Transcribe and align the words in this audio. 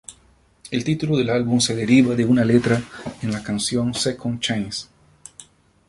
El 0.71 0.83
título 0.83 1.15
del 1.15 1.29
álbum 1.29 1.59
se 1.59 1.75
deriva 1.75 2.15
de 2.15 2.25
una 2.25 2.43
letra 2.43 2.81
en 3.21 3.31
la 3.31 3.43
canción 3.43 3.93
"Second 3.93 4.39
Chance". 4.39 4.87